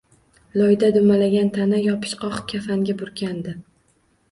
[0.61, 3.57] Loyda dumalagan tana yopishqoq kafanga burkandi